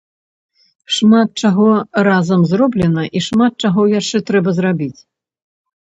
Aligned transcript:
Шмат 0.95 1.29
чаго 1.43 1.67
разам 2.09 2.41
зроблена 2.55 3.03
і 3.19 3.25
шмат 3.29 3.53
чаго 3.69 3.81
яшчэ 3.99 4.17
трэба 4.33 4.49
зрабіць. 4.61 4.97